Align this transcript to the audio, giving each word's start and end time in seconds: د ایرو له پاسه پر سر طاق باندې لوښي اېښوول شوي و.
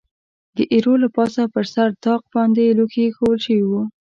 د 0.57 0.57
ایرو 0.71 0.93
له 1.03 1.07
پاسه 1.15 1.41
پر 1.53 1.65
سر 1.73 1.89
طاق 2.05 2.21
باندې 2.33 2.75
لوښي 2.77 3.01
اېښوول 3.05 3.37
شوي 3.45 3.65
و. 3.67 3.71